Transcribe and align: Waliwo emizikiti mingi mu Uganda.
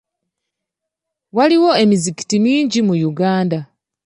Waliwo 1.35 1.69
emizikiti 1.83 2.35
mingi 2.45 2.79
mu 2.87 2.93
Uganda. 3.11 3.59